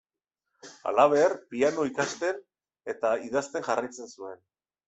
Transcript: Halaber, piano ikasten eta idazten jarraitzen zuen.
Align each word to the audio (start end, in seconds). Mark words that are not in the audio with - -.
Halaber, 0.91 1.35
piano 1.51 1.85
ikasten 1.91 2.41
eta 2.95 3.15
idazten 3.29 3.69
jarraitzen 3.71 4.15
zuen. 4.19 4.43